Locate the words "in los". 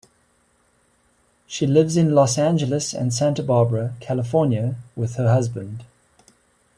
1.95-2.39